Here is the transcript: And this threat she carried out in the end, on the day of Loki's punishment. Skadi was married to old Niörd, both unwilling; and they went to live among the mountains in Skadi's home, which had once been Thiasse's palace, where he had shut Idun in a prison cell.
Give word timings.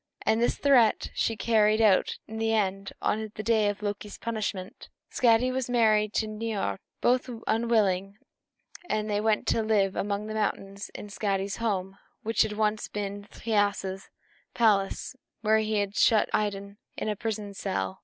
And 0.23 0.41
this 0.41 0.57
threat 0.57 1.11
she 1.13 1.35
carried 1.37 1.79
out 1.79 2.17
in 2.27 2.37
the 2.39 2.51
end, 2.55 2.91
on 3.03 3.31
the 3.35 3.43
day 3.43 3.69
of 3.69 3.83
Loki's 3.83 4.17
punishment. 4.17 4.89
Skadi 5.11 5.51
was 5.51 5.69
married 5.69 6.11
to 6.15 6.25
old 6.27 6.39
Niörd, 6.41 6.79
both 7.01 7.29
unwilling; 7.45 8.17
and 8.89 9.07
they 9.07 9.21
went 9.21 9.45
to 9.49 9.61
live 9.61 9.95
among 9.95 10.25
the 10.25 10.33
mountains 10.33 10.89
in 10.95 11.09
Skadi's 11.09 11.57
home, 11.57 11.99
which 12.23 12.41
had 12.41 12.53
once 12.53 12.87
been 12.87 13.25
Thiasse's 13.25 14.09
palace, 14.55 15.15
where 15.41 15.59
he 15.59 15.77
had 15.77 15.95
shut 15.95 16.31
Idun 16.33 16.79
in 16.97 17.07
a 17.07 17.15
prison 17.15 17.53
cell. 17.53 17.99